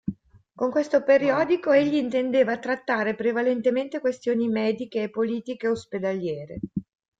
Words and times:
Con 0.55 0.71
questo 0.71 1.03
periodico 1.03 1.71
egli 1.73 1.93
intendeva 1.93 2.57
trattare 2.57 3.13
prevalentemente 3.13 3.99
questioni 3.99 4.47
mediche 4.49 5.03
e 5.03 5.09
politiche 5.11 5.67
ospedaliere. 5.67 6.59